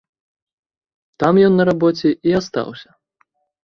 Там 1.25 1.33
ён 1.51 1.59
на 1.59 1.63
рабоце 1.71 2.17
і 2.33 2.37
астаўся. 2.43 2.89